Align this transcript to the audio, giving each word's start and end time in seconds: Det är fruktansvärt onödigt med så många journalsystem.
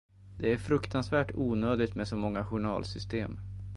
Det 0.37 0.53
är 0.53 0.57
fruktansvärt 0.57 1.31
onödigt 1.35 1.95
med 1.95 2.07
så 2.07 2.15
många 2.15 2.45
journalsystem. 2.45 3.39